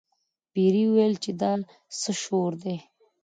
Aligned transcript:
پیري 0.53 0.83
وویل 0.87 1.13
چې 1.23 1.31
دا 1.41 1.51
څه 1.99 2.11
شور 2.21 2.51
دی. 2.63 2.77